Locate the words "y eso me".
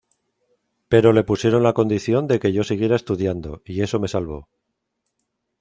3.65-4.07